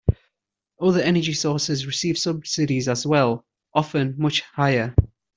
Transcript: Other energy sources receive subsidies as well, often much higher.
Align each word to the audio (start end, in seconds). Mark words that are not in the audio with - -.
Other 0.81 0.99
energy 0.99 1.33
sources 1.33 1.85
receive 1.85 2.17
subsidies 2.17 2.87
as 2.87 3.05
well, 3.05 3.45
often 3.75 4.15
much 4.17 4.41
higher. 4.41 4.95